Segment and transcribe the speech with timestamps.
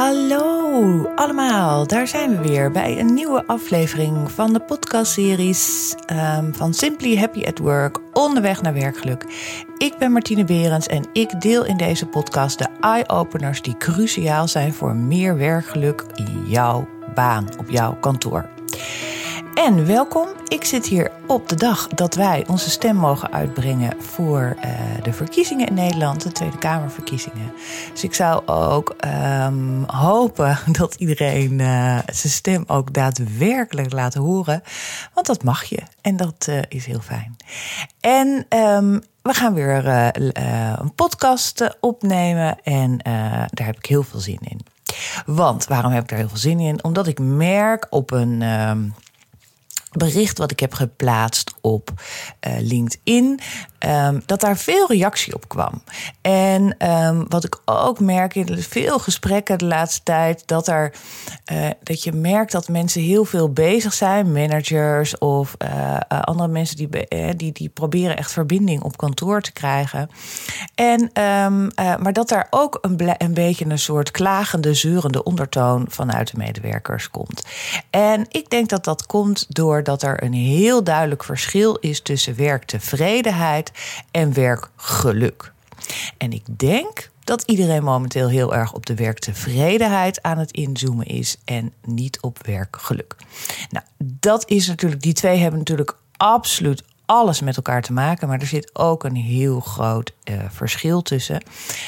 [0.00, 6.74] Hallo allemaal, daar zijn we weer bij een nieuwe aflevering van de podcastseries um, van
[6.74, 9.24] Simply Happy at Work, onderweg naar werkgeluk.
[9.78, 14.72] Ik ben Martine Berends en ik deel in deze podcast de eye-openers die cruciaal zijn
[14.72, 18.48] voor meer werkgeluk in jouw baan, op jouw kantoor.
[19.60, 20.28] En welkom.
[20.48, 24.70] Ik zit hier op de dag dat wij onze stem mogen uitbrengen voor uh,
[25.02, 27.52] de verkiezingen in Nederland, de Tweede Kamerverkiezingen.
[27.92, 28.96] Dus ik zou ook
[29.44, 34.62] um, hopen dat iedereen uh, zijn stem ook daadwerkelijk laat horen.
[35.14, 37.36] Want dat mag je en dat uh, is heel fijn.
[38.00, 39.86] En um, we gaan weer
[40.80, 42.96] een podcast opnemen en
[43.50, 44.60] daar heb ik heel veel zin in.
[45.26, 46.84] Want waarom heb ik daar heel veel zin in?
[46.84, 48.42] Omdat ik merk op een.
[48.42, 48.94] Um,
[49.90, 51.90] bericht wat ik heb geplaatst op
[52.46, 53.40] uh, LinkedIn,
[53.86, 55.82] um, dat daar veel reactie op kwam.
[56.20, 60.92] En um, wat ik ook merk in veel gesprekken de laatste tijd, dat, er,
[61.52, 66.76] uh, dat je merkt dat mensen heel veel bezig zijn, managers of uh, andere mensen
[66.76, 66.88] die,
[67.36, 70.10] die, die proberen echt verbinding op kantoor te krijgen.
[70.74, 76.30] En, um, maar dat daar ook een, een beetje een soort klagende, zeurende ondertoon vanuit
[76.30, 77.42] de medewerkers komt.
[77.90, 82.36] En ik denk dat dat komt door dat er een heel duidelijk verschil is tussen
[82.36, 83.69] werktevredenheid
[84.10, 85.52] en werkgeluk.
[86.16, 91.36] En ik denk dat iedereen momenteel heel erg op de werktevredenheid aan het inzoomen is
[91.44, 93.16] en niet op werkgeluk.
[93.70, 98.40] Nou, dat is natuurlijk, die twee hebben natuurlijk absoluut alles met elkaar te maken, maar
[98.40, 101.42] er zit ook een heel groot uh, verschil tussen.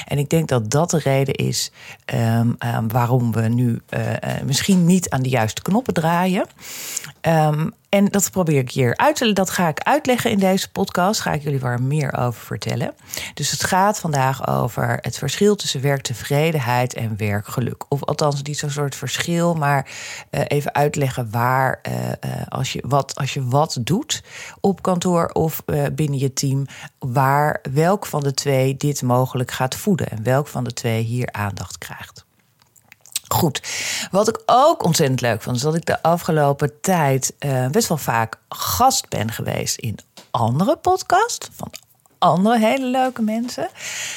[0.07, 1.73] En ik denk dat dat de reden is
[2.15, 6.47] um, um, waarom we nu uh, uh, misschien niet aan de juiste knoppen draaien.
[7.21, 11.21] Um, en dat probeer ik hier uit te Dat ga ik uitleggen in deze podcast.
[11.21, 12.95] Ga ik jullie waar meer over vertellen.
[13.35, 17.85] Dus het gaat vandaag over het verschil tussen werktevredenheid en werkgeluk.
[17.89, 19.91] Of althans niet zo'n soort verschil, maar
[20.31, 22.13] uh, even uitleggen waar uh, uh,
[22.49, 24.23] als, je wat, als je wat doet
[24.61, 26.67] op kantoor of binnen je team,
[26.99, 31.33] waar welk van de twee dit mogelijk gaat voeden en welk van de twee hier
[31.33, 32.25] aandacht krijgt.
[33.29, 33.63] Goed.
[34.11, 37.35] Wat ik ook ontzettend leuk vond, is dat ik de afgelopen tijd
[37.71, 39.99] best wel vaak gast ben geweest in
[40.31, 41.71] andere podcasts van
[42.23, 43.69] andere hele leuke mensen.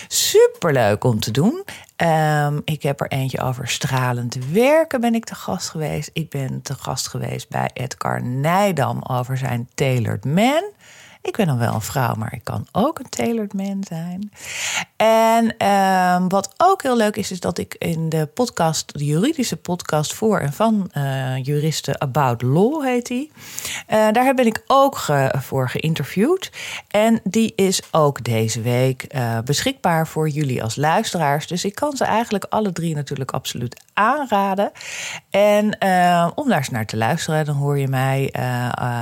[0.07, 1.63] Superleuk om te doen.
[1.97, 6.09] Um, ik heb er eentje over stralend werken ben ik te gast geweest.
[6.13, 10.63] Ik ben te gast geweest bij Edgar Nijdam over zijn Tailored Man.
[11.25, 14.31] Ik ben dan wel een vrouw, maar ik kan ook een tailored man zijn.
[14.95, 19.57] En uh, wat ook heel leuk is, is dat ik in de podcast, de juridische
[19.57, 23.31] podcast voor en van uh, juristen About Law heet die.
[23.89, 24.97] Uh, daar ben ik ook
[25.31, 26.51] voor geïnterviewd.
[26.87, 31.47] En die is ook deze week uh, beschikbaar voor jullie als luisteraars.
[31.47, 34.71] Dus ik kan ze eigenlijk alle drie natuurlijk absoluut aanraden.
[35.29, 35.63] En
[36.35, 38.29] om daar eens naar te luisteren, dan hoor je mij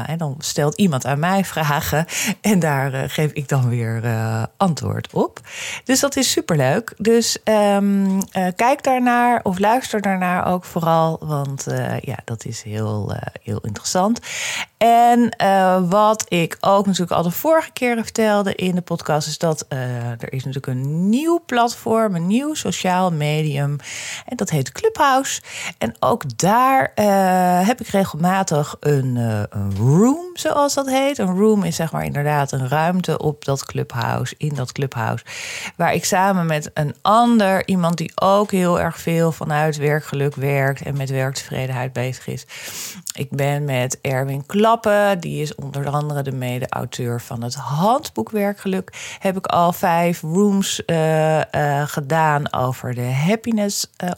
[0.06, 2.06] en dan stelt iemand aan mij vragen.
[2.42, 4.02] En daar geef ik dan weer
[4.58, 5.40] antwoord op.
[5.84, 6.94] Dus dat is superleuk.
[6.98, 8.20] Dus um,
[8.56, 11.20] kijk daarnaar of luister daarnaar ook vooral.
[11.22, 11.66] Want
[12.02, 14.20] ja, dat is heel, heel interessant.
[14.78, 15.36] En
[15.90, 19.28] wat ik ook natuurlijk al de vorige keer vertelde in de podcast...
[19.28, 23.78] is dat er is natuurlijk een nieuw platform, een nieuw sociaal medium.
[24.26, 25.42] En dat heet Clubhouse.
[25.78, 26.92] En ook daar
[27.66, 29.16] heb ik regelmatig een,
[29.50, 31.18] een room, zoals dat heet.
[31.18, 35.26] Een room is zeg maar inderdaad een ruimte op dat clubhouse, in dat clubhouse.
[35.76, 40.82] Waar ik samen met een ander, iemand die ook heel erg veel vanuit werkgeluk werkt
[40.82, 42.46] en met werktevredenheid bezig is.
[43.14, 49.18] Ik ben met Erwin Klappen, die is onder andere de mede-auteur van het handboek Werkgeluk.
[49.20, 51.42] Heb ik al vijf rooms uh,
[51.86, 54.10] gedaan over de happiness uh,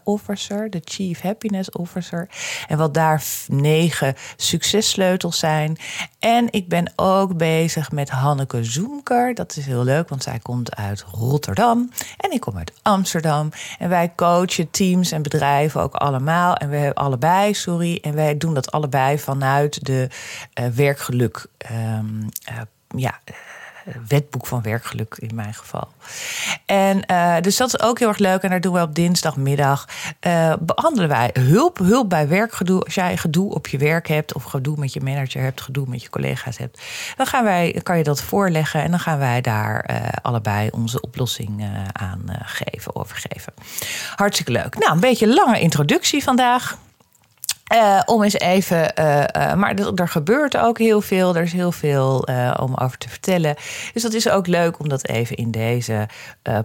[0.69, 2.29] de chief happiness officer.
[2.67, 5.77] En wat daar negen successleutels zijn.
[6.19, 9.33] En ik ben ook bezig met Hanneke Zoemker.
[9.33, 11.89] Dat is heel leuk, want zij komt uit Rotterdam.
[12.17, 13.49] En ik kom uit Amsterdam.
[13.79, 16.55] En wij coachen teams en bedrijven ook allemaal.
[16.55, 17.99] En we hebben allebei, sorry.
[18.01, 20.07] En wij doen dat allebei vanuit de
[20.59, 21.45] uh, werkgeluk.
[21.71, 23.19] Um, uh, ja
[24.07, 25.87] wetboek van werkgeluk in mijn geval.
[26.65, 28.41] En uh, dus dat is ook heel erg leuk.
[28.41, 29.87] En daar doen we op dinsdagmiddag.
[30.27, 32.83] Uh, behandelen wij hulp, hulp bij werkgedoe.
[32.83, 36.01] Als jij gedoe op je werk hebt, of gedoe met je manager hebt, gedoe met
[36.01, 36.81] je collega's hebt,
[37.15, 38.83] dan gaan wij, kan je dat voorleggen.
[38.83, 43.53] En dan gaan wij daar uh, allebei onze oplossing aan geven, overgeven.
[44.15, 44.77] Hartstikke leuk.
[44.77, 46.77] Nou, een beetje lange introductie vandaag.
[47.73, 51.35] Uh, om eens even, uh, uh, maar er gebeurt ook heel veel.
[51.35, 52.27] Er is heel veel
[52.59, 53.55] om over te vertellen.
[53.93, 56.07] Dus dat is ook leuk om dat even in deze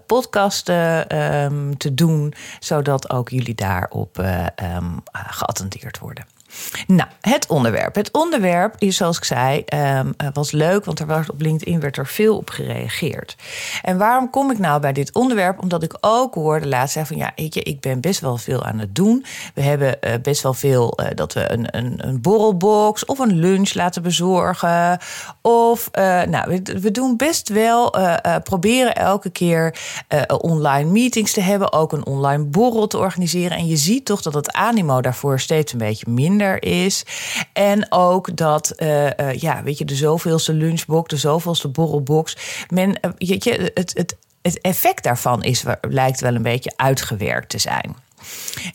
[0.07, 6.40] podcast um, te doen, zodat ook jullie daarop um, geattendeerd worden.
[6.87, 7.95] Nou, het onderwerp.
[7.95, 11.97] Het onderwerp is, zoals ik zei, um, was leuk, want er was op LinkedIn werd
[11.97, 13.37] er veel op gereageerd.
[13.83, 15.63] En waarom kom ik nou bij dit onderwerp?
[15.63, 18.79] Omdat ik ook hoorde laatst zeggen van ja, weet ik ben best wel veel aan
[18.79, 19.25] het doen.
[19.55, 23.39] We hebben uh, best wel veel uh, dat we een, een, een, borrelbox of een
[23.39, 24.99] lunch laten bezorgen.
[25.43, 27.95] Of nou, we, we, doen best wel
[28.43, 29.79] proberen elke keer
[30.39, 33.57] online meetings te hebben, ook een online borrel te organiseren.
[33.57, 37.05] En je ziet toch dat het animo daarvoor steeds een beetje minder is.
[37.53, 42.37] En ook dat, uh, uh, ja, weet je, de zoveelste lunchbox, de zoveelste borrelbox.
[42.69, 47.59] Men, uh, je, het, het, het effect daarvan is, lijkt wel een beetje uitgewerkt te
[47.59, 47.97] zijn.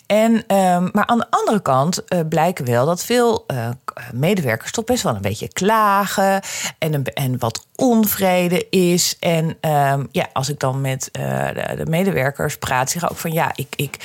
[0.05, 3.69] En, um, maar aan de andere kant uh, blijken wel dat veel uh,
[4.13, 6.41] medewerkers toch best wel een beetje klagen
[6.79, 9.17] en, en wat onvrede is.
[9.19, 13.17] En um, ja, als ik dan met uh, de, de, medewerkers praat, zeg ik ook
[13.17, 13.97] van ja, ik, ik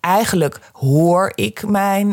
[0.00, 2.06] eigenlijk hoor ik mijn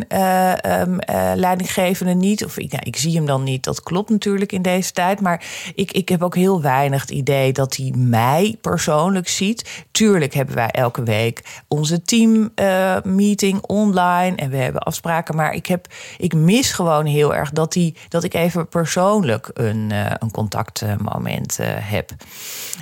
[0.80, 1.00] um,
[1.36, 2.46] leidinggevende niet.
[2.46, 3.64] Of ik, ik zie hem dan niet.
[3.64, 5.22] Dat klopt natuurlijk in deze tijd.
[5.22, 5.46] Maar
[5.76, 9.86] ik, ik heb ook heel weinig het idee dat hij mij persoonlijk ziet.
[9.92, 15.36] Tuurlijk hebben wij elke week onze team uh, meeting online en we hebben afspraken.
[15.36, 15.88] Maar ik, heb,
[16.18, 21.58] ik mis gewoon heel erg dat, die, dat ik even persoonlijk een, uh, een contactmoment
[21.60, 22.12] uh, heb.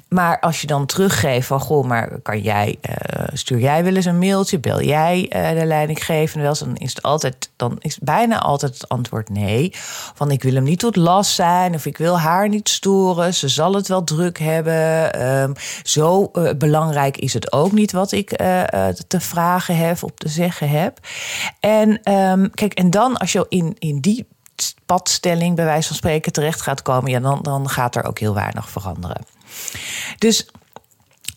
[0.07, 2.79] Maar als je dan teruggeeft van goh, maar kan jij,
[3.33, 7.51] stuur jij wel eens een mailtje, bel jij de leidinggevende wel dan is het altijd,
[7.55, 9.69] dan is bijna altijd het antwoord nee.
[10.13, 13.33] Van ik wil hem niet tot last zijn of ik wil haar niet storen.
[13.33, 15.27] Ze zal het wel druk hebben.
[15.27, 15.53] Um,
[15.83, 18.29] zo belangrijk is het ook niet wat ik
[19.07, 20.99] te vragen heb op te zeggen heb.
[21.59, 24.27] En um, kijk, en dan als je in, in die
[24.85, 28.33] padstelling, bij wijze van spreken, terecht gaat komen, ja, dan, dan gaat er ook heel
[28.33, 29.25] weinig veranderen.
[30.17, 30.47] Dus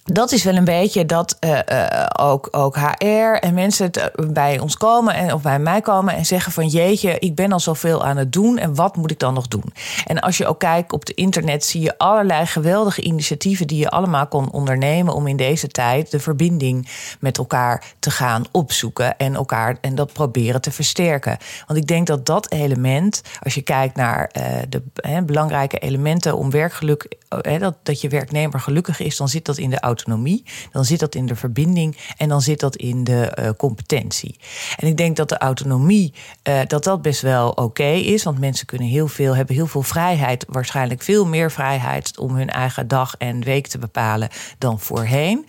[0.04, 4.58] dat is wel een beetje dat uh, uh, ook, ook HR en mensen eh, bij
[4.58, 8.04] ons komen en, of bij mij komen en zeggen van jeetje, ik ben al zoveel
[8.04, 9.72] aan het doen en wat moet ik dan nog doen?
[10.06, 13.90] En als je ook kijkt op de internet zie je allerlei geweldige initiatieven die je
[13.90, 16.88] allemaal kon ondernemen om in deze tijd de verbinding
[17.20, 21.38] met elkaar te gaan opzoeken en elkaar en dat proberen te versterken.
[21.66, 24.30] Want ik denk dat dat element, als je kijkt naar
[24.68, 24.82] de
[25.26, 27.08] belangrijke elementen om werkgeluk,
[27.40, 31.00] he, dat, dat je werknemer gelukkig is, dan zit dat in de autonomie, dan zit
[31.00, 34.38] dat in de verbinding en dan zit dat in de uh, competentie.
[34.76, 36.14] En ik denk dat de autonomie,
[36.48, 39.82] uh, dat dat best wel oké is, want mensen kunnen heel veel, hebben heel veel
[39.82, 44.28] vrijheid, waarschijnlijk veel meer vrijheid om hun eigen dag en week te bepalen
[44.58, 45.46] dan voorheen.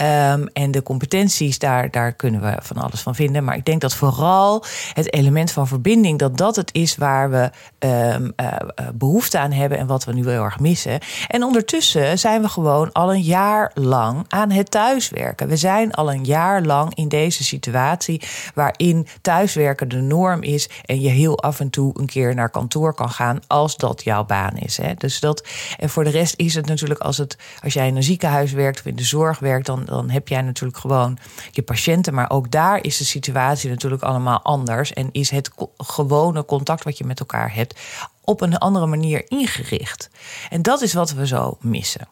[0.00, 3.44] Um, en de competenties, daar, daar kunnen we van alles van vinden.
[3.44, 7.50] Maar ik denk dat vooral het element van verbinding, dat dat het is waar we
[7.78, 8.56] um, uh,
[8.94, 11.00] behoefte aan hebben en wat we nu heel erg missen.
[11.28, 15.48] En ondertussen zijn we gewoon al een jaar lang aan het thuiswerken.
[15.48, 18.22] We zijn al een jaar lang in deze situatie
[18.54, 22.94] waarin thuiswerken de norm is en je heel af en toe een keer naar kantoor
[22.94, 24.76] kan gaan als dat jouw baan is.
[24.76, 24.94] Hè.
[24.94, 25.46] Dus dat,
[25.78, 28.78] en voor de rest is het natuurlijk als, het, als jij in een ziekenhuis werkt
[28.78, 31.18] of in de zorg werkt, dan, dan heb jij natuurlijk gewoon
[31.50, 32.14] je patiënten.
[32.14, 36.98] Maar ook daar is de situatie natuurlijk allemaal anders en is het gewone contact wat
[36.98, 37.80] je met elkaar hebt
[38.24, 40.10] op een andere manier ingericht.
[40.50, 42.08] En dat is wat we zo missen.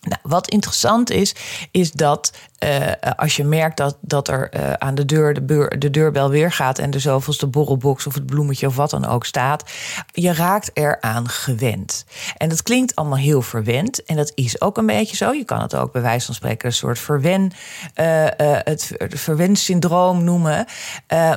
[0.00, 1.34] Nou, wat interessant is,
[1.70, 2.32] is dat
[2.64, 6.52] uh, als je merkt dat, dat er uh, aan de deur de, de deurbel weer
[6.52, 9.70] gaat en zoveelste borrelbox of het bloemetje of wat dan ook staat,
[10.12, 12.04] je raakt eraan gewend.
[12.36, 15.32] En dat klinkt allemaal heel verwend en dat is ook een beetje zo.
[15.32, 17.52] Je kan het ook bij wijze van spreken een soort verwen,
[18.00, 18.26] uh,
[18.64, 20.66] het verwensyndroom noemen.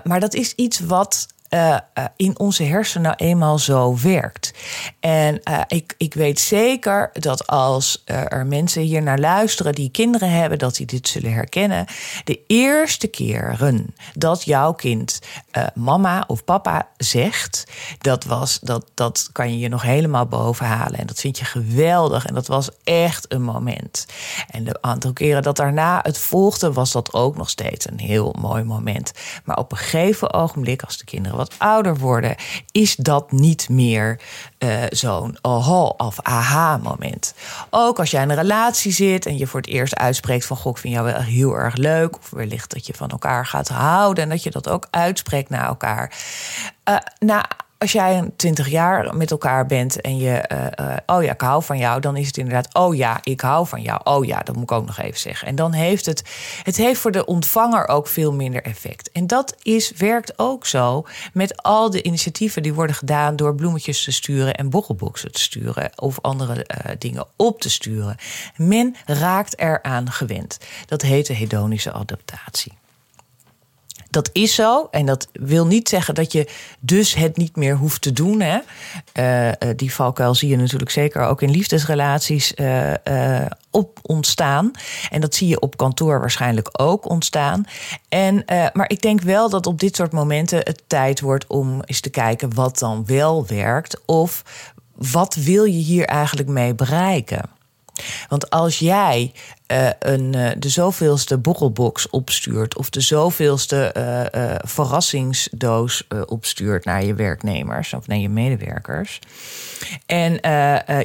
[0.03, 1.77] maar dat is iets wat uh,
[2.15, 4.53] in onze hersenen nou eenmaal zo werkt.
[5.00, 10.31] En uh, ik, ik weet zeker dat als er mensen hier naar luisteren die kinderen
[10.31, 11.86] hebben, dat die dit zullen herkennen.
[12.24, 15.19] De eerste keren dat jouw kind
[15.74, 17.63] mama of papa zegt,
[17.98, 21.00] dat, was, dat, dat kan je je nog helemaal boven halen.
[21.00, 22.25] En dat vind je geweldig.
[22.25, 24.05] En dat was echt een moment.
[24.50, 28.36] En de aantal keren dat daarna het volgde, was dat ook nog steeds een heel
[28.39, 29.12] mooi moment.
[29.43, 32.36] Maar op een gegeven ogenblik, als de kinderen ouder worden,
[32.72, 34.20] is dat niet meer
[34.60, 37.34] uh, zo'n oh of aha moment.
[37.70, 40.72] Ook als jij in een relatie zit en je voor het eerst uitspreekt van goh,
[40.72, 44.24] ik vind jou wel heel erg leuk, of wellicht dat je van elkaar gaat houden
[44.24, 46.12] en dat je dat ook uitspreekt naar elkaar.
[46.90, 47.46] Uh, na
[47.84, 51.63] als jij 20 jaar met elkaar bent en je, eh, eh, oh ja, ik hou
[51.63, 54.02] van jou, dan is het inderdaad, oh ja, ik hou van jou.
[54.04, 55.48] Oh ja, dat moet ik ook nog even zeggen.
[55.48, 56.24] En dan heeft het,
[56.63, 59.12] het heeft voor de ontvanger ook veel minder effect.
[59.12, 64.04] En dat is, werkt ook zo met al de initiatieven die worden gedaan door bloemetjes
[64.04, 66.66] te sturen en borrelboxen te sturen of andere
[66.98, 68.16] dingen op te sturen.
[68.56, 70.58] Men raakt eraan gewend.
[70.86, 72.82] Dat heet de hedonische adaptatie
[74.13, 74.88] dat is zo.
[74.91, 76.48] En dat wil niet zeggen dat je
[76.79, 78.41] dus het niet meer hoeft te doen.
[78.41, 78.60] Hè.
[79.60, 82.93] Uh, die valkuil zie je natuurlijk zeker ook in liefdesrelaties uh,
[83.70, 84.72] op ontstaan.
[85.10, 87.65] En dat zie je op kantoor waarschijnlijk ook ontstaan.
[88.10, 88.43] En,
[88.74, 92.10] maar ik denk wel dat op dit soort momenten het tijd wordt om eens te
[92.10, 94.01] kijken wat dan wel werkt.
[94.05, 94.43] Of
[94.96, 97.50] wat wil je hier eigenlijk mee bereiken?
[98.28, 99.32] Want als jij
[99.68, 103.96] uh, een, uh, de zoveelste borrelbox opstuurt of de zoveelste
[104.36, 109.20] uh, verrassingsdoos opstuurt naar je werknemers of naar je medewerkers.
[110.06, 110.34] En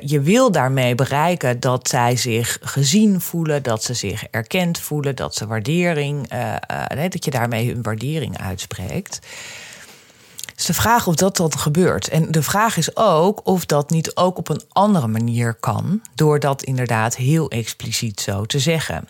[0.04, 5.34] je wil daarmee bereiken dat zij zich gezien voelen, dat ze zich erkend voelen, dat
[5.34, 6.28] ze waardering,
[7.10, 9.18] dat je daarmee hun waardering uitspreekt
[10.58, 12.08] is de vraag of dat dan gebeurt.
[12.08, 16.38] En de vraag is ook of dat niet ook op een andere manier kan, door
[16.40, 19.08] dat inderdaad heel expliciet zo te zeggen.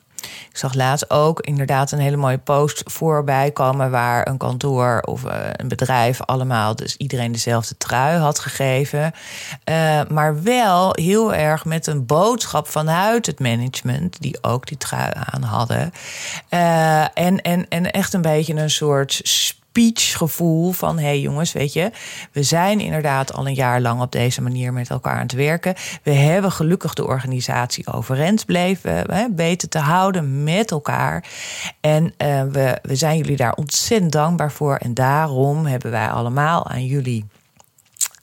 [0.51, 5.25] Ik zag laatst ook inderdaad een hele mooie post voorbij komen waar een kantoor of
[5.25, 9.13] eh, een bedrijf allemaal, dus iedereen dezelfde trui had gegeven.
[9.65, 15.13] Uh, maar wel heel erg met een boodschap vanuit het management, die ook die trui
[15.15, 15.93] aan hadden.
[16.51, 19.21] Uh, en, en, en echt een beetje een soort
[20.15, 21.91] gevoel van hé hey jongens, weet je,
[22.33, 25.75] we zijn inderdaad al een jaar lang op deze manier met elkaar aan het werken.
[26.03, 31.25] We hebben gelukkig de organisatie overeind bleven beter te houden met elkaar.
[31.81, 34.77] En uh, we, we zijn jullie daar ontzettend dankbaar voor.
[34.77, 37.25] En daarom hebben wij allemaal aan jullie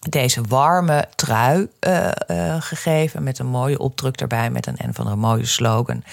[0.10, 3.24] deze warme trui uh, uh, gegeven.
[3.24, 6.04] Met een mooie opdruk erbij, met een en van een mooie slogan.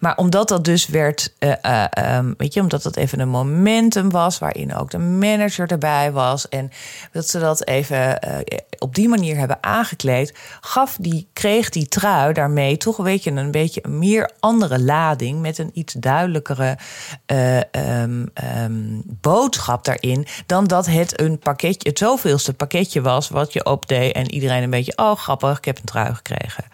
[0.00, 1.84] Maar omdat dat dus werd, uh,
[2.16, 6.48] um, weet je, omdat dat even een momentum was waarin ook de manager erbij was.
[6.48, 6.70] En
[7.12, 8.18] dat ze dat even
[8.78, 13.50] op die manier hebben aangekleed, gaf die, kreeg die trui daarmee toch weet je, een
[13.50, 15.40] beetje een meer andere lading.
[15.40, 16.78] Met een iets duidelijkere
[17.26, 18.30] um,
[18.64, 20.26] um, boodschap daarin.
[20.46, 24.14] Dan dat het een pakketje, het zoveelste pakketje was wat je opdeed.
[24.14, 26.64] En iedereen een beetje, oh grappig, ik heb een trui gekregen.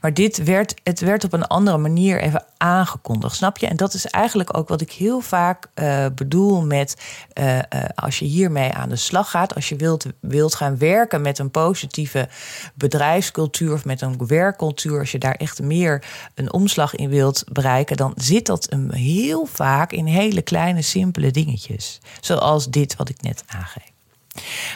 [0.00, 3.66] Maar dit werd, het werd op een andere manier even aangekondigd, snap je?
[3.66, 6.96] En dat is eigenlijk ook wat ik heel vaak uh, bedoel met
[7.38, 7.62] uh, uh,
[7.94, 9.54] als je hiermee aan de slag gaat.
[9.54, 12.28] Als je wilt, wilt gaan werken met een positieve
[12.74, 14.98] bedrijfscultuur of met een werkcultuur.
[14.98, 19.46] Als je daar echt meer een omslag in wilt bereiken, dan zit dat een heel
[19.46, 22.00] vaak in hele kleine, simpele dingetjes.
[22.20, 23.99] Zoals dit wat ik net aangeef.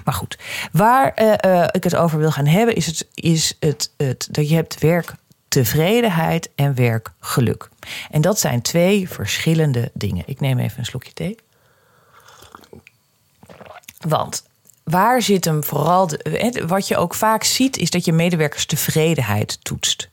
[0.04, 0.38] Maar goed,
[0.73, 4.49] waar uh, uh, ik het over wil gaan hebben, is, het, is het, het, dat
[4.49, 7.68] je hebt werktevredenheid en werkgeluk.
[8.11, 10.23] En dat zijn twee verschillende dingen.
[10.26, 11.37] Ik neem even een slokje thee.
[13.99, 14.44] Want
[14.85, 16.06] waar zit hem vooral.
[16.06, 20.09] De, wat je ook vaak ziet, is dat je medewerkers tevredenheid toetst.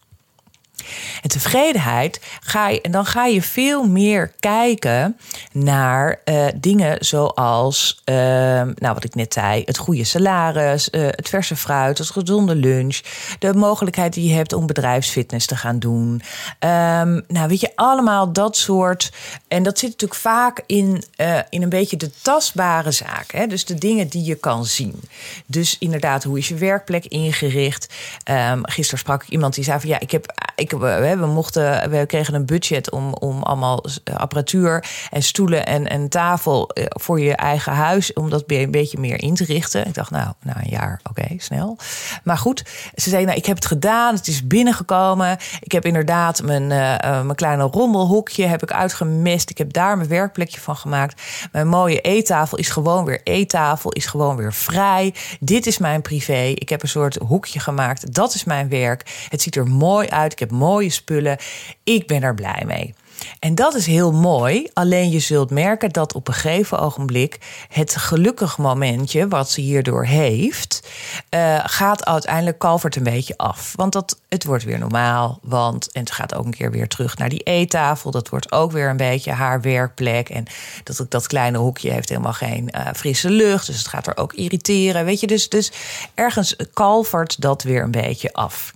[1.21, 5.17] En tevredenheid ga je, en dan ga je veel meer kijken
[5.51, 11.29] naar uh, dingen zoals, uh, nou wat ik net zei, het goede salaris, uh, het
[11.29, 12.99] verse fruit, het gezonde lunch,
[13.39, 16.21] de mogelijkheid die je hebt om bedrijfsfitness te gaan doen.
[16.59, 19.11] Um, nou, weet je, allemaal dat soort.
[19.47, 21.03] En dat zit natuurlijk vaak in,
[21.49, 23.39] in een beetje de tastbare zaken.
[23.39, 23.47] Hè?
[23.47, 25.01] Dus de dingen die je kan zien.
[25.45, 27.93] Dus inderdaad, hoe is je werkplek ingericht?
[28.31, 30.49] Um, gisteren sprak ik iemand die zei van ja, ik heb.
[30.79, 35.87] We, we, mochten, we kregen een budget om, om allemaal eh, apparatuur en stoelen en,
[35.87, 38.13] en tafel eh, voor je eigen huis.
[38.13, 39.87] Om dat een beetje meer in te richten.
[39.87, 41.77] Ik dacht, nou, na een jaar, oké, snel.
[42.23, 42.63] Maar goed,
[42.95, 44.15] ze zei, nou, ik heb het gedaan.
[44.15, 45.37] Het is binnengekomen.
[45.59, 49.49] Ik heb inderdaad mijn, uh, mijn kleine rommelhokje heb ik uitgemist.
[49.49, 51.21] Ik heb daar mijn werkplekje van gemaakt.
[51.51, 53.91] Mijn mooie eettafel is gewoon weer eettafel.
[53.91, 55.13] Is gewoon weer vrij.
[55.39, 56.41] Dit is mijn privé.
[56.55, 58.13] Ik heb een soort hoekje gemaakt.
[58.13, 59.25] Dat is mijn werk.
[59.29, 60.31] Het ziet er mooi uit.
[60.31, 61.37] Ik heb mooie spullen.
[61.83, 62.93] Ik ben er blij mee.
[63.39, 64.69] En dat is heel mooi.
[64.73, 67.39] Alleen je zult merken dat op een gegeven ogenblik
[67.69, 70.89] het gelukkig momentje wat ze hierdoor heeft,
[71.29, 73.73] uh, gaat uiteindelijk kalvert een beetje af.
[73.75, 75.39] Want dat, het wordt weer normaal.
[75.41, 78.11] Want, en het gaat ook een keer weer terug naar die eettafel.
[78.11, 80.29] Dat wordt ook weer een beetje haar werkplek.
[80.29, 80.45] En
[80.83, 83.65] dat, dat kleine hoekje heeft helemaal geen uh, frisse lucht.
[83.65, 85.05] Dus het gaat er ook irriteren.
[85.05, 85.71] Weet je, dus, dus
[86.13, 88.73] ergens kalvert dat weer een beetje af.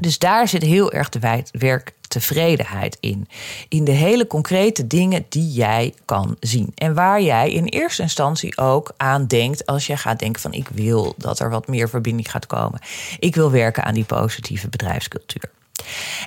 [0.00, 3.28] Dus daar zit heel erg de werk werktevredenheid in.
[3.68, 6.72] In de hele concrete dingen die jij kan zien.
[6.74, 10.68] En waar jij in eerste instantie ook aan denkt als je gaat denken van ik
[10.68, 12.80] wil dat er wat meer verbinding gaat komen.
[13.18, 15.50] Ik wil werken aan die positieve bedrijfscultuur.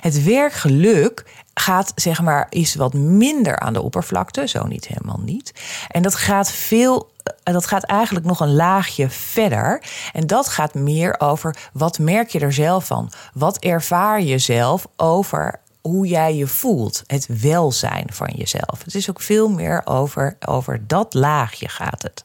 [0.00, 5.52] Het werkgeluk gaat, zeg maar, is wat minder aan de oppervlakte, zo niet helemaal niet.
[5.88, 9.82] En dat gaat veel eh, dat gaat eigenlijk nog een laagje verder.
[10.12, 13.12] En dat gaat meer over wat merk je er zelf van?
[13.34, 17.02] Wat ervaar je zelf over hoe jij je voelt?
[17.06, 18.84] Het welzijn van jezelf.
[18.84, 22.24] Het is ook veel meer over, over dat laagje gaat het.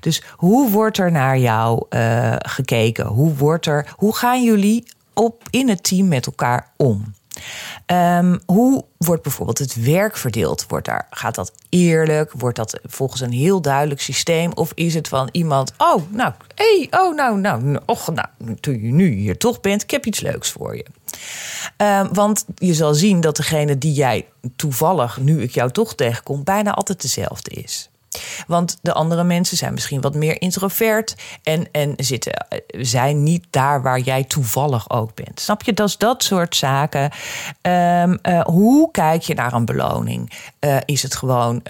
[0.00, 3.06] Dus hoe wordt er naar jou uh, gekeken?
[3.06, 7.14] Hoe, wordt er, hoe gaan jullie op in het team met elkaar om?
[7.86, 10.64] Um, hoe wordt bijvoorbeeld het werk verdeeld?
[10.68, 12.32] Wordt daar, gaat dat eerlijk?
[12.32, 14.52] Wordt dat volgens een heel duidelijk systeem?
[14.52, 18.28] Of is het van iemand, oh, nou, hey, oh, nou, nou, och, nou,
[18.60, 20.86] toen je nu hier toch bent, ik heb iets leuks voor je.
[21.76, 26.44] Um, want je zal zien dat degene die jij toevallig, nu ik jou toch tegenkom,
[26.44, 27.90] bijna altijd dezelfde is.
[28.46, 33.46] Want de andere mensen zijn misschien wat meer introvert en, en zitten, eh, zijn niet
[33.50, 35.40] daar waar jij toevallig ook bent.
[35.40, 35.72] Snap je?
[35.72, 37.10] Dat is dat soort zaken.
[37.62, 40.32] Um, uh, hoe kijk je naar een beloning?
[40.60, 41.62] Uh, is het gewoon,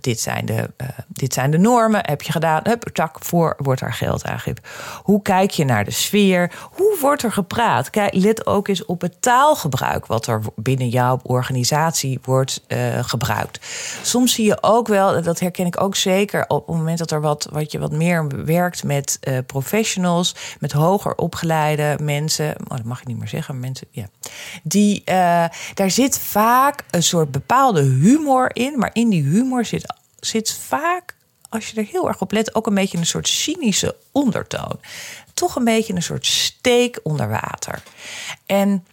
[0.00, 0.70] dit, zijn de,
[1.06, 4.62] dit zijn de normen, heb je gedaan, hup, tak, voor wordt daar geld aangegeven.
[5.02, 6.52] Hoe kijk je naar de sfeer?
[6.72, 7.90] Hoe wordt er gepraat?
[7.90, 12.64] Kijk, let ook eens op het taalgebruik wat er binnen jouw organisatie wordt
[13.00, 13.66] gebruikt.
[14.02, 17.20] Soms zie je ook wel, dat herken ik ook zeker op het moment dat er
[17.20, 22.54] wat, wat je wat meer werkt met uh, professionals, met hoger opgeleide mensen.
[22.68, 23.86] Oh, dat mag ik niet meer zeggen, mensen.
[23.90, 24.08] Ja.
[24.62, 28.78] Die, uh, daar zit vaak een soort bepaalde humor in.
[28.78, 31.14] Maar in die humor zit, zit vaak,
[31.48, 34.80] als je er heel erg op let, ook een beetje een soort cynische ondertoon.
[35.34, 37.82] Toch een beetje een soort steek onder water.
[38.46, 38.86] En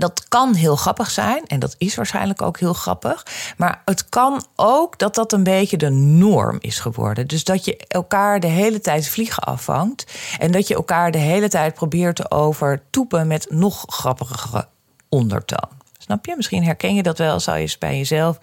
[0.00, 3.26] dat kan heel grappig zijn en dat is waarschijnlijk ook heel grappig.
[3.56, 7.26] Maar het kan ook dat dat een beetje de norm is geworden.
[7.26, 10.06] Dus dat je elkaar de hele tijd vliegen afvangt
[10.38, 14.68] en dat je elkaar de hele tijd probeert te overtoepen met nog grappigere
[15.08, 15.74] ondertoon.
[15.98, 16.36] Snap je?
[16.36, 17.40] Misschien herken je dat wel.
[17.40, 18.38] Zou je eens bij jezelf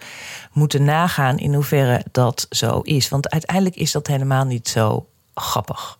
[0.52, 3.08] moeten nagaan in hoeverre dat zo is.
[3.08, 5.98] Want uiteindelijk is dat helemaal niet zo grappig.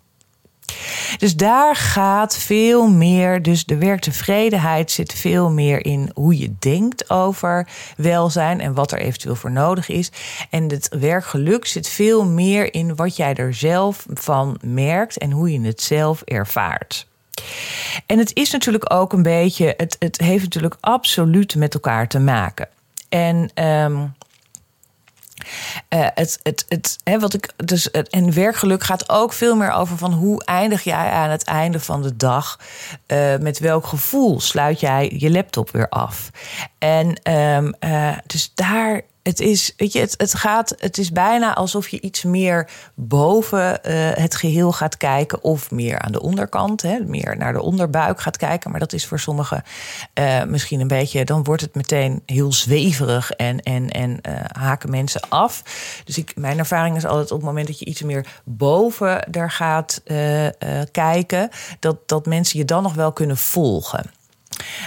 [1.19, 7.11] Dus daar gaat veel meer, dus de werktevredenheid zit veel meer in hoe je denkt
[7.11, 10.11] over welzijn en wat er eventueel voor nodig is.
[10.50, 15.52] En het werkgeluk zit veel meer in wat jij er zelf van merkt en hoe
[15.52, 17.06] je het zelf ervaart.
[18.06, 22.19] En het is natuurlijk ook een beetje, het, het heeft natuurlijk absoluut met elkaar te
[22.19, 22.69] maken.
[23.08, 24.15] En um,
[25.88, 29.99] uh, het, het, het, hè, wat ik, dus, en werkgeluk gaat ook veel meer over
[29.99, 32.58] van hoe eindig jij aan het einde van de dag?
[33.06, 36.30] Uh, met welk gevoel sluit jij je laptop weer af?
[36.78, 41.54] En um, uh, dus daar het is, weet je, het, het gaat, het is bijna
[41.54, 46.82] alsof je iets meer boven uh, het geheel gaat kijken, of meer aan de onderkant,
[46.82, 48.71] hè, meer naar de onderbuik gaat kijken.
[48.71, 49.63] Maar dat is voor sommigen
[50.15, 54.91] uh, misschien een beetje, dan wordt het meteen heel zweverig en, en, en uh, haken
[54.91, 55.63] mensen af.
[56.04, 59.50] Dus ik, mijn ervaring is altijd op het moment dat je iets meer boven daar
[59.50, 60.02] gaat
[60.91, 61.49] kijken,
[61.80, 64.10] dat, dat mensen je dan nog wel kunnen volgen.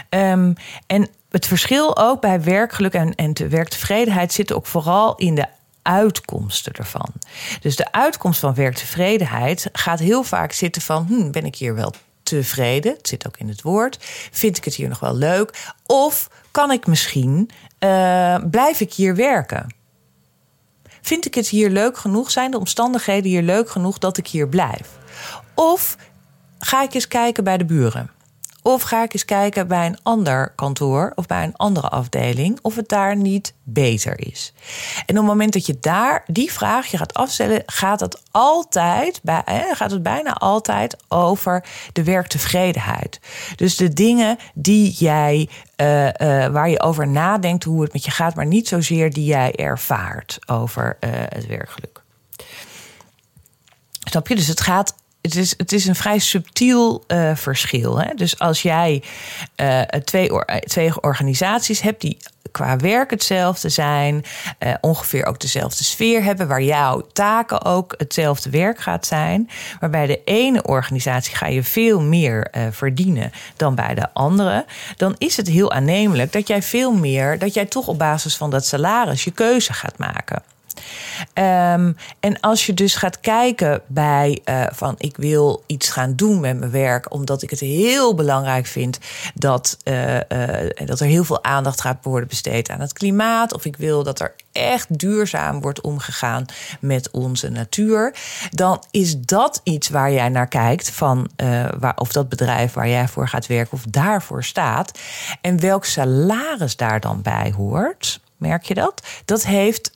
[0.10, 0.54] Um,
[0.88, 5.46] en het verschil ook bij werkgeluk en, en de werktevredenheid zit ook vooral in de
[5.82, 7.13] uitkomsten ervan.
[7.62, 11.94] Dus de uitkomst van werktevredenheid gaat heel vaak zitten van: hm, ben ik hier wel
[12.24, 12.94] tevreden?
[12.98, 13.98] Het zit ook in het woord.
[14.32, 15.74] Vind ik het hier nog wel leuk?
[15.86, 19.76] Of kan ik misschien, uh, blijf ik hier werken?
[21.02, 22.32] Vind ik het hier leuk genoeg?
[22.32, 24.90] Zijn de omstandigheden hier leuk genoeg dat ik hier blijf?
[25.54, 25.98] Of
[26.60, 28.12] ga ik eens kijken bij de buren?
[28.67, 32.75] Of ga ik eens kijken bij een ander kantoor of bij een andere afdeling of
[32.75, 34.53] het daar niet beter is.
[34.95, 39.19] En op het moment dat je daar die vraag je gaat afstellen, gaat het altijd,
[39.23, 43.19] bij, gaat het bijna altijd over de werktevredenheid.
[43.56, 46.12] Dus de dingen die jij, uh, uh,
[46.47, 50.39] waar je over nadenkt hoe het met je gaat, maar niet zozeer die jij ervaart
[50.45, 52.03] over uh, het werkgeluk.
[54.03, 54.36] Snap je?
[54.36, 54.95] Dus het gaat
[55.28, 58.00] het is, het is een vrij subtiel uh, verschil.
[58.00, 58.13] Hè?
[58.16, 59.04] Dus als jij
[59.62, 62.18] uh, twee, twee organisaties hebt die
[62.52, 64.26] qua werk hetzelfde zijn,
[64.82, 69.50] ongeveer ook dezelfde sfeer hebben, waar jouw taken ook hetzelfde werk gaat zijn.
[69.80, 74.66] Maar bij de ene organisatie ga je veel meer verdienen dan bij de andere.
[74.98, 78.50] Dan is het heel aannemelijk dat jij veel meer, dat jij toch op basis van
[78.50, 80.44] dat salaris je keuze gaat maken.
[81.34, 86.40] Ehm, en als je dus gaat kijken bij uh, van ik wil iets gaan doen
[86.40, 89.00] met mijn werk, omdat ik het heel belangrijk vind
[89.34, 90.22] dat, uh, uh,
[90.86, 94.20] dat er heel veel aandacht gaat worden besteed aan het klimaat, of ik wil dat
[94.20, 96.46] er echt duurzaam wordt omgegaan
[96.80, 98.16] met onze natuur,
[98.50, 101.30] dan is dat iets waar jij naar kijkt van
[101.80, 105.00] waar, of dat bedrijf waar jij voor gaat werken of daarvoor staat
[105.42, 108.20] en welk salaris daar dan bij hoort.
[108.38, 109.04] Merk je dat?
[109.26, 109.92] Dat heeft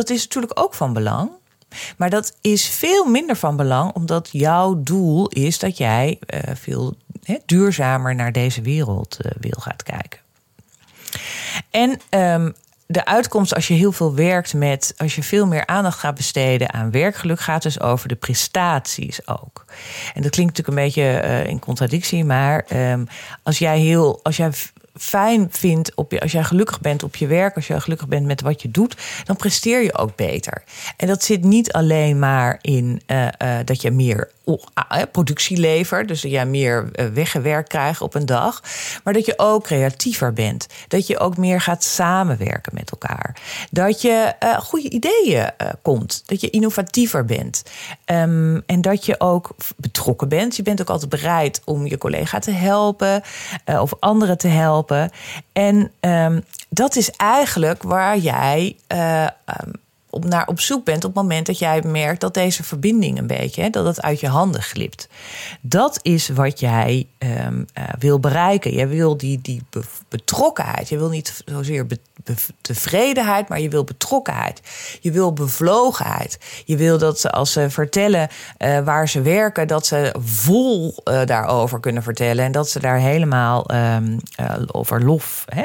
[0.00, 1.30] dat is natuurlijk ook van belang.
[1.96, 6.94] Maar dat is veel minder van belang, omdat jouw doel is dat jij uh, veel
[7.46, 10.20] duurzamer naar deze wereld uh, wil gaan kijken.
[11.70, 12.54] En um,
[12.86, 16.72] de uitkomst als je heel veel werkt met, als je veel meer aandacht gaat besteden
[16.72, 19.64] aan werkgeluk, gaat dus over de prestaties ook.
[20.14, 23.06] En dat klinkt natuurlijk een beetje uh, in contradictie, maar um,
[23.42, 24.50] als jij heel, als jij
[24.94, 28.26] fijn vindt, op je, als jij gelukkig bent op je werk, als je gelukkig bent
[28.26, 30.62] met wat je doet, dan presteer je ook beter.
[30.96, 34.30] En dat zit niet alleen maar in uh, uh, dat je meer
[35.12, 36.08] productie levert.
[36.08, 38.62] Dus dat jij meer eh, weggewerkt krijgt op een dag.
[39.04, 40.66] Maar dat je ook creatiever bent.
[40.88, 43.36] Dat je ook meer gaat samenwerken met elkaar.
[43.70, 46.22] Dat je uh, goede ideeën uh, komt.
[46.26, 47.62] Dat je innovatiever bent.
[48.06, 50.56] Um, en dat je ook betrokken bent.
[50.56, 53.22] Je bent ook altijd bereid om je collega te helpen.
[53.64, 55.10] Of anderen te helpen.
[55.52, 58.76] En um, dat is eigenlijk waar jij.
[58.88, 59.72] Um,
[60.10, 63.26] op, naar op zoek bent op het moment dat jij merkt dat deze verbinding een
[63.26, 65.08] beetje, hè, dat het uit je handen glipt.
[65.60, 68.72] Dat is wat jij um, uh, wil bereiken.
[68.72, 69.62] Jij wil die, die
[70.08, 70.88] betrokkenheid.
[70.88, 71.86] Je wil niet zozeer
[72.60, 74.60] tevredenheid, maar je wil betrokkenheid.
[75.00, 76.38] Je wil bevlogenheid.
[76.64, 81.24] Je wil dat ze als ze vertellen uh, waar ze werken, dat ze vol uh,
[81.24, 82.44] daarover kunnen vertellen.
[82.44, 84.18] En dat ze daar helemaal um,
[84.66, 85.64] over lof, hè,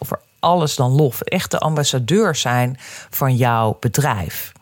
[0.00, 1.20] over alles dan lof.
[1.20, 2.76] Echte ambassadeur zijn
[3.10, 4.52] van jouw bedrijf.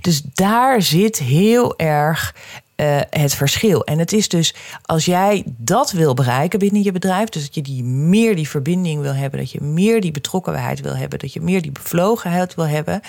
[0.00, 2.34] Dus daar zit heel erg
[2.76, 3.84] uh, het verschil.
[3.84, 7.62] En het is dus als jij dat wil bereiken binnen je bedrijf, dus dat je
[7.62, 11.40] die meer die verbinding wil hebben, dat je meer die betrokkenheid wil hebben, dat je
[11.40, 13.00] meer die bevlogenheid wil hebben,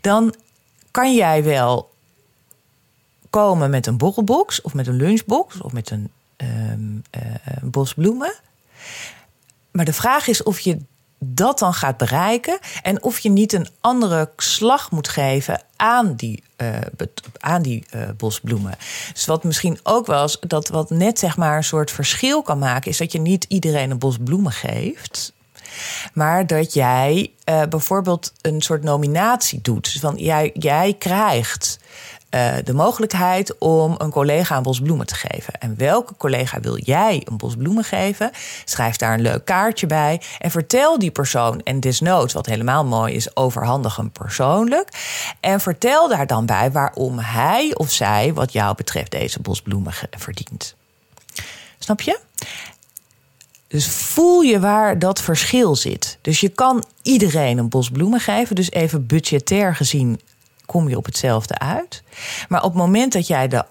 [0.00, 0.34] dan
[0.90, 1.90] kan jij wel
[3.30, 6.10] komen met een borrelbox of met een lunchbox of met een,
[6.42, 6.48] uh,
[7.44, 8.34] een bos bloemen.
[9.76, 10.78] Maar de vraag is of je
[11.18, 16.42] dat dan gaat bereiken en of je niet een andere slag moet geven aan die,
[16.56, 16.76] uh,
[17.38, 18.74] aan die uh, bosbloemen.
[19.12, 22.58] Dus wat misschien ook wel eens, dat wat net zeg maar een soort verschil kan
[22.58, 25.32] maken, is dat je niet iedereen een bos bloemen geeft.
[26.12, 29.84] Maar dat jij uh, bijvoorbeeld een soort nominatie doet.
[29.84, 31.78] Dus van jij, jij krijgt
[32.36, 35.60] uh, de mogelijkheid om een collega een bos bloemen te geven.
[35.60, 38.30] En welke collega wil jij een bos bloemen geven?
[38.64, 43.14] Schrijf daar een leuk kaartje bij en vertel die persoon, en desnoods, wat helemaal mooi
[43.14, 44.88] is, overhandig hem persoonlijk.
[45.40, 49.92] En vertel daar dan bij waarom hij of zij, wat jou betreft, deze bos bloemen
[50.10, 50.74] verdient.
[51.78, 52.18] Snap je?
[53.68, 56.18] Dus voel je waar dat verschil zit.
[56.20, 58.56] Dus je kan iedereen een bos bloemen geven.
[58.56, 60.20] Dus even budgetair gezien
[60.66, 62.02] kom je op hetzelfde uit.
[62.48, 63.64] Maar op het moment dat jij de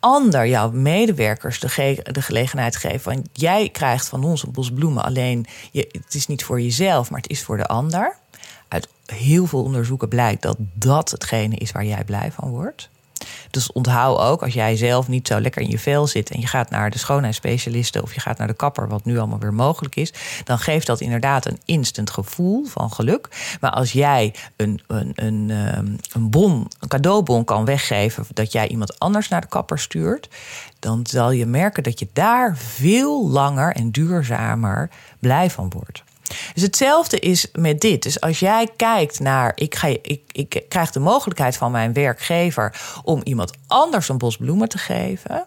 [0.00, 4.72] ander, jouw medewerkers, de, ge de gelegenheid geeft van jij krijgt van ons een bos
[4.72, 8.16] bloemen, alleen je, het is niet voor jezelf, maar het is voor de ander.
[8.68, 12.88] Uit heel veel onderzoeken blijkt dat dat hetgene is waar jij blij van wordt.
[13.50, 16.46] Dus onthoud ook, als jij zelf niet zo lekker in je vel zit en je
[16.46, 19.96] gaat naar de schoonheidsspecialisten of je gaat naar de kapper, wat nu allemaal weer mogelijk
[19.96, 20.12] is,
[20.44, 23.56] dan geeft dat inderdaad een instant gevoel van geluk.
[23.60, 28.68] Maar als jij een, een, een, ehm, een bon, een cadeaubon kan weggeven dat jij
[28.68, 30.28] iemand anders naar de kapper stuurt,
[30.78, 36.04] dan zal je merken dat je daar veel langer en duurzamer blij van wordt.
[36.54, 38.02] Dus hetzelfde is met dit.
[38.02, 42.80] Dus als jij kijkt naar, ik, ga, ik, ik krijg de mogelijkheid van mijn werkgever
[43.04, 45.46] om iemand anders een bos bloemen te geven.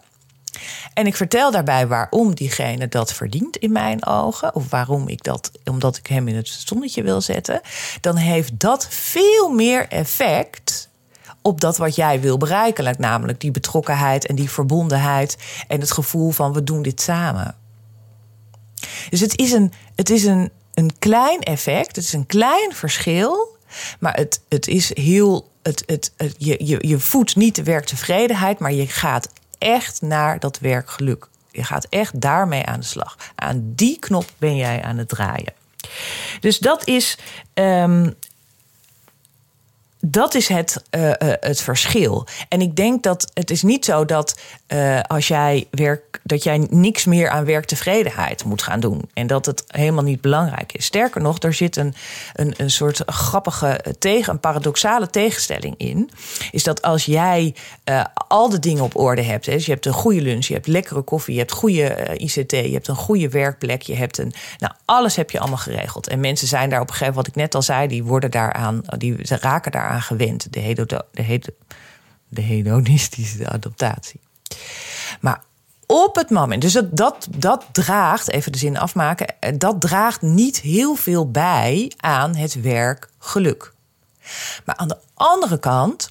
[0.94, 4.54] En ik vertel daarbij waarom diegene dat verdient in mijn ogen.
[4.54, 7.60] Of waarom ik dat, omdat ik hem in het zonnetje wil zetten.
[8.00, 10.88] Dan heeft dat veel meer effect
[11.42, 12.94] op dat wat jij wil bereiken.
[12.98, 15.36] Namelijk die betrokkenheid en die verbondenheid.
[15.68, 17.54] En het gevoel van we doen dit samen.
[19.10, 23.56] Dus het is een, het is een, een klein effect, het is een klein verschil,
[23.98, 25.48] maar het, het is heel.
[25.62, 30.58] Het, het, je, je, je voedt niet de werktevredenheid, maar je gaat echt naar dat
[30.58, 31.28] werkgeluk.
[31.50, 33.16] Je gaat echt daarmee aan de slag.
[33.34, 35.52] Aan die knop ben jij aan het draaien.
[36.40, 37.18] Dus dat is
[37.54, 38.14] um,
[40.00, 42.26] dat is het, uh, het verschil.
[42.48, 46.66] En ik denk dat het is niet zo dat uh, als jij werk, dat jij
[46.70, 49.10] niks meer aan werktevredenheid moet gaan doen.
[49.14, 50.84] En dat het helemaal niet belangrijk is.
[50.84, 51.94] Sterker nog, er zit een,
[52.34, 56.10] een, een soort grappige tegen, een paradoxale tegenstelling in.
[56.50, 57.54] Is dat als jij
[58.28, 59.46] al de dingen op orde hebt.
[59.46, 62.50] Hè, dus je hebt een goede lunch, je hebt lekkere koffie, je hebt goede ICT,
[62.50, 64.32] je hebt een goede werkplek, je hebt een.
[64.58, 66.08] Nou, alles heb je allemaal geregeld.
[66.08, 68.30] En mensen zijn daar op een gegeven moment, wat ik net al zei, die worden
[68.30, 71.54] daaraan, die raken daaraan gewend, de, de,
[72.28, 74.20] de hedonistische adaptatie.
[75.20, 75.42] Maar
[75.86, 80.22] op het moment, dus dat, dat, dat draagt, even de zin afmaken, eh, dat draagt
[80.22, 83.72] niet heel veel bij aan het werkgeluk.
[84.64, 86.10] Maar aan de andere kant,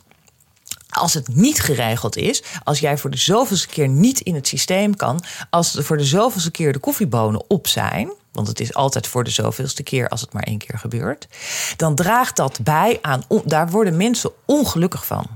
[0.89, 4.95] als het niet geregeld is, als jij voor de zoveelste keer niet in het systeem
[4.95, 9.07] kan, als er voor de zoveelste keer de koffiebonen op zijn, want het is altijd
[9.07, 11.27] voor de zoveelste keer als het maar één keer gebeurt,
[11.75, 15.27] dan draagt dat bij aan, daar worden mensen ongelukkig van.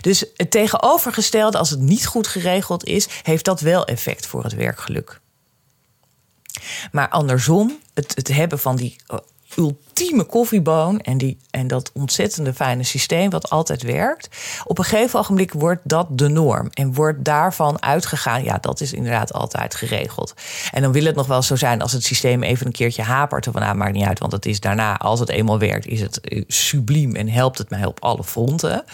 [0.00, 4.54] Dus het tegenovergestelde, als het niet goed geregeld is, heeft dat wel effect voor het
[4.54, 5.20] werkgeluk.
[6.92, 8.96] Maar andersom, het, het hebben van die
[9.56, 14.28] ultieme koffieboon en, die, en dat ontzettende fijne systeem wat altijd werkt.
[14.64, 18.44] Op een gegeven ogenblik wordt dat de norm en wordt daarvan uitgegaan.
[18.44, 20.34] Ja, dat is inderdaad altijd geregeld.
[20.70, 23.48] En dan wil het nog wel zo zijn als het systeem even een keertje hapert.
[23.48, 26.20] Of nou, maakt niet uit, want het is daarna, als het eenmaal werkt, is het
[26.20, 28.84] eh, subliem en helpt het mij op alle fronten.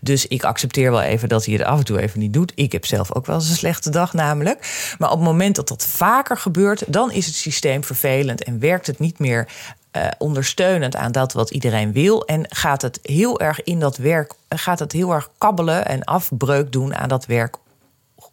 [0.00, 2.52] Dus ik accepteer wel even dat hij het af en toe even niet doet.
[2.54, 4.94] Ik heb zelf ook wel eens een slechte dag namelijk.
[4.98, 8.86] Maar op het moment dat dat vaker gebeurt, dan is het systeem vervelend en werkt
[8.86, 9.48] het niet meer
[9.96, 12.26] uh, ondersteunend aan dat wat iedereen wil.
[12.26, 16.72] En gaat het heel erg in dat werk, gaat het heel erg kabbelen en afbreuk
[16.72, 17.56] doen aan dat werk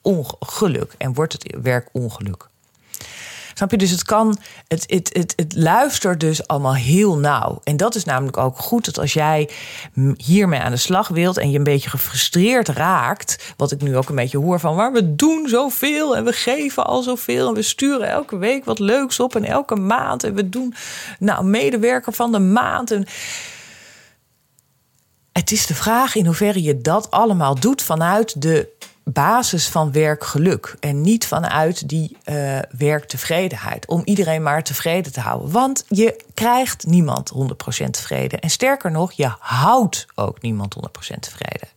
[0.02, 0.96] ongeluk.
[0.98, 2.50] En wordt het werk ongeluk.
[3.54, 3.78] Snap je?
[3.78, 4.38] Dus het kan,
[4.68, 7.62] het, het, het, het luistert dus allemaal heel nauw.
[7.64, 9.50] En dat is namelijk ook goed dat als jij
[10.18, 14.10] hiermee aan de slag wilt en je een beetje gefrustreerd raakt, wat ik nu ook
[14.10, 17.62] een beetje hoor van, waar we doen zoveel en we geven al zoveel en we
[17.62, 20.74] sturen elke week wat leuks op en elke maand en we doen
[21.20, 23.06] nou medewerker van de maand en
[25.32, 28.70] het is de vraag in hoeverre je dat allemaal doet vanuit de
[29.04, 33.86] basis van werkgeluk en niet vanuit die uh, werktevredenheid.
[33.86, 35.52] Om iedereen maar tevreden te houden.
[35.52, 37.32] Want je krijgt niemand
[37.86, 38.40] 100% tevreden.
[38.40, 41.68] En sterker nog, je houdt ook niemand 100% tevreden.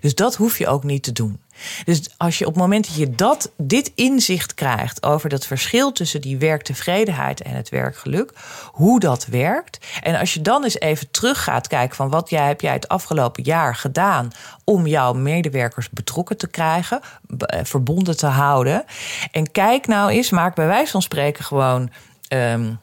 [0.00, 1.40] Dus dat hoef je ook niet te doen.
[1.84, 5.92] Dus als je op het moment dat je dat, dit inzicht krijgt over dat verschil
[5.92, 8.32] tussen die werktevredenheid en het werkgeluk,
[8.66, 9.86] hoe dat werkt.
[10.02, 12.88] En als je dan eens even terug gaat kijken van wat jij, heb jij het
[12.88, 14.30] afgelopen jaar gedaan
[14.64, 17.00] om jouw medewerkers betrokken te krijgen,
[17.38, 18.84] eh, verbonden te houden.
[19.30, 21.90] En kijk nou eens, maak bij wijze van spreken gewoon.
[22.28, 22.80] Um,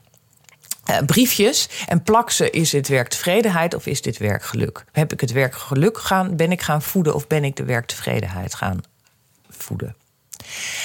[0.89, 2.49] uh, briefjes en plak ze.
[2.49, 4.85] Is dit werktevredenheid of is dit werkgeluk?
[4.91, 8.81] Heb ik het werkgeluk gaan, ben ik gaan voeden of ben ik de werktevredenheid gaan
[9.49, 9.95] voeden?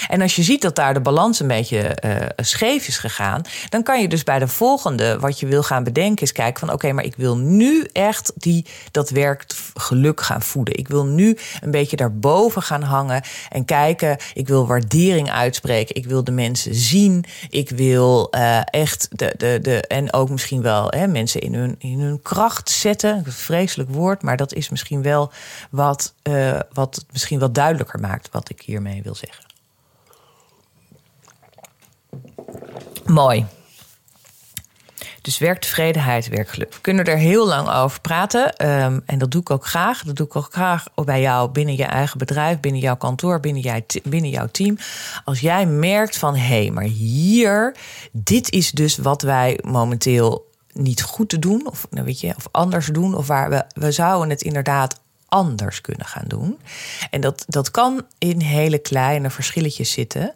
[0.09, 3.83] En als je ziet dat daar de balans een beetje uh, scheef is gegaan, dan
[3.83, 6.93] kan je dus bij de volgende wat je wil gaan bedenken is kijken van oké,
[6.93, 10.79] maar ik wil nu echt die, dat werkt geluk gaan voeden.
[10.79, 14.17] Ik wil nu een beetje daarboven gaan hangen en kijken.
[14.35, 15.95] Ik wil waardering uitspreken.
[15.95, 17.25] Ik wil de mensen zien.
[17.49, 21.75] Ik wil uh, echt de, de, de, en ook misschien wel hè, mensen in hun,
[21.79, 23.17] in hun kracht zetten.
[23.17, 25.33] Een vreselijk woord, maar dat is misschien wel
[25.71, 29.54] wat, uh, wat misschien wel duidelijker maakt wat ik hiermee wil zeggen.
[33.05, 33.47] Mooi.
[35.21, 36.75] Dus werktevredenheid, werkgeluk.
[36.75, 38.67] We kunnen er heel lang over praten.
[38.67, 40.03] Um, en dat doe ik ook graag.
[40.03, 43.63] Dat doe ik ook graag bij jou binnen je eigen bedrijf, binnen jouw kantoor, binnen,
[43.63, 44.77] jij, binnen jouw team.
[45.25, 47.77] Als jij merkt van hé, hey, maar hier,
[48.13, 52.49] dit is dus wat wij momenteel niet goed te doen, of, nou weet je, of
[52.51, 55.01] anders doen, of waar we, we zouden het inderdaad
[55.35, 56.59] anders kunnen gaan doen.
[57.11, 60.35] En dat, dat kan in hele kleine verschilletjes zitten,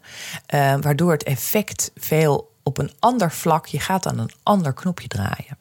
[0.54, 5.08] uh, waardoor het effect veel op een ander vlak, je gaat aan een ander knopje
[5.08, 5.56] draaien.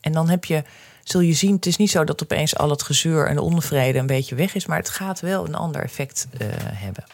[0.00, 0.62] En dan heb je,
[1.02, 3.98] zul je zien, het is niet zo dat opeens al het gezeur en de onvrede
[3.98, 7.04] een beetje weg is, maar het gaat wel een ander effect uh, hebben.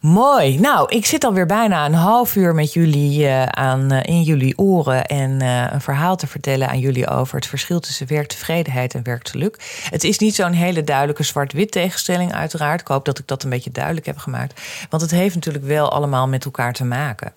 [0.00, 0.60] Mooi.
[0.60, 4.58] Nou, ik zit alweer bijna een half uur met jullie uh, aan, uh, in jullie
[4.58, 9.02] oren en uh, een verhaal te vertellen aan jullie over het verschil tussen werktevredenheid en
[9.02, 9.82] werkgeluk.
[9.90, 12.80] Het is niet zo'n hele duidelijke zwart-wit tegenstelling, uiteraard.
[12.80, 14.60] Ik hoop dat ik dat een beetje duidelijk heb gemaakt.
[14.90, 17.32] Want het heeft natuurlijk wel allemaal met elkaar te maken.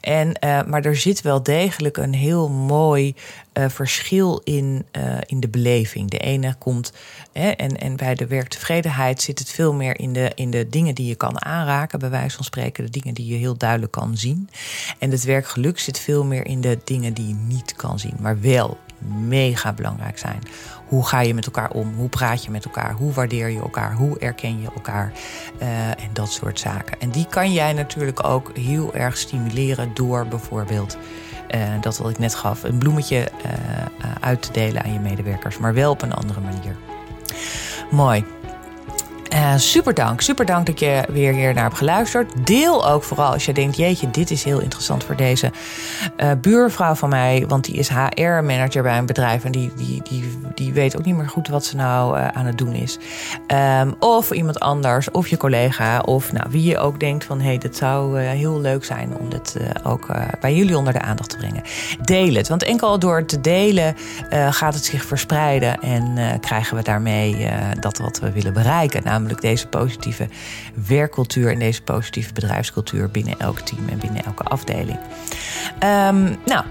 [0.00, 3.14] En, uh, maar er zit wel degelijk een heel mooi
[3.58, 6.10] uh, verschil in, uh, in de beleving.
[6.10, 6.92] De ene komt,
[7.32, 10.94] hè, en, en bij de werktevredenheid zit het veel meer in de, in de dingen
[10.94, 14.16] die je kan aanraken, bij wijze van spreken, de dingen die je heel duidelijk kan
[14.16, 14.48] zien.
[14.98, 18.40] En het werkgeluk zit veel meer in de dingen die je niet kan zien, maar
[18.40, 20.38] wel mega belangrijk zijn.
[20.86, 21.94] Hoe ga je met elkaar om?
[21.96, 22.92] Hoe praat je met elkaar?
[22.92, 23.94] Hoe waardeer je elkaar?
[23.94, 25.12] Hoe erken je elkaar?
[25.62, 27.00] Uh, en dat soort zaken.
[27.00, 30.96] En die kan jij natuurlijk ook heel erg stimuleren door bijvoorbeeld.
[31.54, 35.58] Uh, dat wat ik net gaf, een bloemetje uh, uit te delen aan je medewerkers,
[35.58, 36.76] maar wel op een andere manier.
[37.90, 38.24] Mooi.
[39.32, 40.20] Uh, super dank.
[40.20, 42.46] Super dank dat je weer hier naar hebt geluisterd.
[42.46, 45.50] Deel ook vooral als je denkt: jeetje, dit is heel interessant voor deze
[46.16, 47.44] uh, buurvrouw van mij.
[47.48, 49.44] Want die is HR-manager bij een bedrijf.
[49.44, 52.46] En die, die, die, die weet ook niet meer goed wat ze nou uh, aan
[52.46, 52.98] het doen is.
[53.80, 57.46] Um, of iemand anders, of je collega, of nou, wie je ook denkt: van hé,
[57.46, 60.06] hey, dit zou heel leuk zijn om dit ook
[60.40, 61.62] bij jullie onder de aandacht te brengen.
[62.00, 62.48] Deel het.
[62.48, 63.96] Want enkel door te delen
[64.50, 65.80] gaat het zich verspreiden.
[65.80, 69.00] En krijgen we daarmee dat wat we willen bereiken.
[69.04, 70.28] Namelijk namelijk deze positieve
[70.86, 74.98] werkcultuur en deze positieve bedrijfscultuur binnen elk team en binnen elke afdeling.
[75.80, 76.64] Um, nou,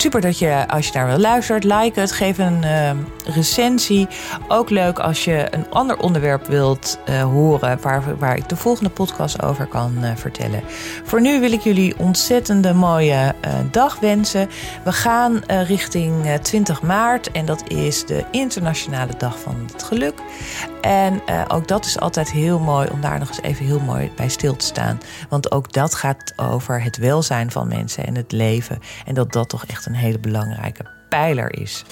[0.00, 2.90] Super dat je, als je daar wil luistert, like het, geef een uh,
[3.34, 4.08] recensie.
[4.48, 8.90] Ook leuk als je een ander onderwerp wilt uh, horen waar, waar ik de volgende
[8.90, 10.62] podcast over kan uh, vertellen.
[11.04, 13.34] Voor nu wil ik jullie ontzettende mooie
[13.70, 14.48] dag wensen.
[14.84, 20.14] We gaan richting 20 maart en dat is de internationale dag van het geluk.
[20.80, 24.28] En ook dat is altijd heel mooi om daar nog eens even heel mooi bij
[24.28, 25.00] stil te staan.
[25.28, 28.78] Want ook dat gaat over het welzijn van mensen en het leven.
[29.04, 31.84] En dat dat toch echt een hele belangrijke pijler is.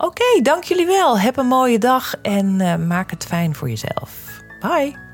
[0.00, 1.18] Oké, dank jullie wel.
[1.18, 4.10] Heb een mooie dag en uh, maak het fijn voor jezelf.
[4.60, 5.09] Bye.